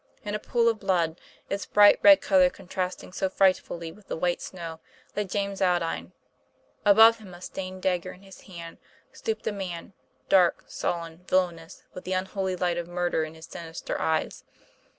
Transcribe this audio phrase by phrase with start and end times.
[0.25, 4.41] In a pool of blood, its bright red color contrasting so frightfully with the white
[4.41, 4.79] snow,
[5.15, 6.11] lay James Aldine.
[6.83, 8.79] Above him, a stained dagger in his hand,
[9.13, 9.93] stooped a man,
[10.27, 14.43] dark, sullen, villanous, with the unholy light of murder in his sinister eyes.